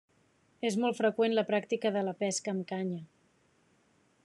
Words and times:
És 0.69 0.77
molt 0.83 0.97
freqüent 0.99 1.35
la 1.35 1.43
pràctica 1.51 1.93
de 1.97 2.03
la 2.09 2.15
pesca 2.25 2.55
amb 2.57 2.67
canya. 2.75 3.01